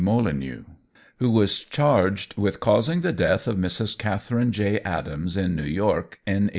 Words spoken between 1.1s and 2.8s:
who was charged with